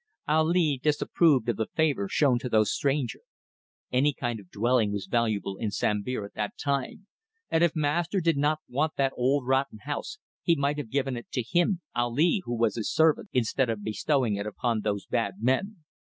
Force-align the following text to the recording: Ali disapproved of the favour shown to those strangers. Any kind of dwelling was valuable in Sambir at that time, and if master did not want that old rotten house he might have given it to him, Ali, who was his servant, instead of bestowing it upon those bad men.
Ali 0.27 0.79
disapproved 0.81 1.47
of 1.49 1.57
the 1.57 1.67
favour 1.75 2.09
shown 2.09 2.39
to 2.39 2.49
those 2.49 2.73
strangers. 2.73 3.21
Any 3.91 4.13
kind 4.15 4.39
of 4.39 4.49
dwelling 4.49 4.91
was 4.91 5.05
valuable 5.05 5.57
in 5.57 5.69
Sambir 5.69 6.25
at 6.25 6.33
that 6.33 6.57
time, 6.57 7.05
and 7.51 7.63
if 7.63 7.75
master 7.75 8.19
did 8.19 8.35
not 8.35 8.61
want 8.67 8.95
that 8.95 9.13
old 9.15 9.45
rotten 9.45 9.77
house 9.83 10.17
he 10.41 10.55
might 10.55 10.79
have 10.79 10.89
given 10.89 11.15
it 11.15 11.29
to 11.33 11.43
him, 11.47 11.81
Ali, 11.95 12.41
who 12.45 12.55
was 12.57 12.77
his 12.77 12.91
servant, 12.91 13.29
instead 13.31 13.69
of 13.69 13.83
bestowing 13.83 14.37
it 14.37 14.47
upon 14.47 14.81
those 14.81 15.05
bad 15.05 15.33
men. 15.37 15.83